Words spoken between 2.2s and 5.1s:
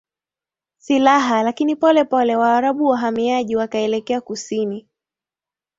Waarabu wahamiaji wakaelekea kusini